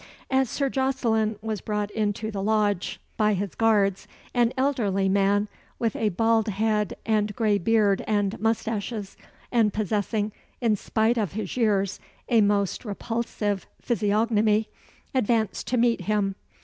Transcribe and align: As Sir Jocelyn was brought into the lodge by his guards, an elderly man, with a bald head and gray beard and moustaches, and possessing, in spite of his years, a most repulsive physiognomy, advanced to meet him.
As 0.31 0.49
Sir 0.49 0.67
Jocelyn 0.67 1.35
was 1.43 1.61
brought 1.61 1.91
into 1.91 2.31
the 2.31 2.41
lodge 2.41 2.99
by 3.17 3.35
his 3.35 3.53
guards, 3.53 4.07
an 4.33 4.51
elderly 4.57 5.07
man, 5.07 5.47
with 5.77 5.95
a 5.95 6.09
bald 6.09 6.47
head 6.47 6.97
and 7.05 7.35
gray 7.35 7.59
beard 7.59 8.03
and 8.07 8.39
moustaches, 8.39 9.15
and 9.51 9.71
possessing, 9.71 10.31
in 10.59 10.75
spite 10.75 11.19
of 11.19 11.33
his 11.33 11.55
years, 11.55 11.99
a 12.29 12.41
most 12.41 12.83
repulsive 12.83 13.67
physiognomy, 13.79 14.69
advanced 15.13 15.67
to 15.67 15.77
meet 15.77 16.01
him. 16.01 16.33